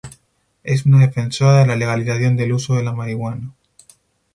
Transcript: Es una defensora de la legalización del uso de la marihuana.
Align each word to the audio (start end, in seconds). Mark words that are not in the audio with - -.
Es 0.63 0.87
una 0.87 1.05
defensora 1.05 1.59
de 1.59 1.67
la 1.67 1.75
legalización 1.75 2.35
del 2.35 2.53
uso 2.53 2.73
de 2.73 2.81
la 2.81 2.91
marihuana. 2.91 3.53